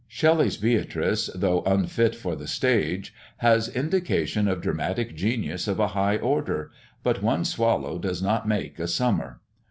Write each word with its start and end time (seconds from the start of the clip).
Shelley's 0.07 0.57
Beatrice, 0.57 1.27
though 1.35 1.61
unfit 1.61 2.15
for 2.15 2.35
the 2.35 2.47
stage, 2.47 3.13
has 3.37 3.67
indication 3.69 4.47
of 4.47 4.59
dramatic 4.59 5.15
genius 5.15 5.67
of 5.67 5.79
a 5.79 5.89
high 5.89 6.17
order; 6.17 6.71
but 7.03 7.21
one 7.21 7.45
swallow 7.45 7.99
does 7.99 8.19
not 8.19 8.47
make 8.47 8.79
a 8.79 8.87
summer. 8.87 9.41